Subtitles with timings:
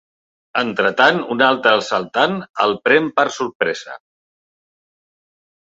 [0.61, 4.03] Entretant un altre assaltant el pren per sorpresa.